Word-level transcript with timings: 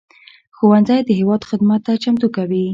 ښوونځی 0.57 0.99
د 1.03 1.09
هېواد 1.19 1.41
خدمت 1.49 1.81
ته 1.85 1.91
چمتو 2.03 2.27
کوي 2.35 2.65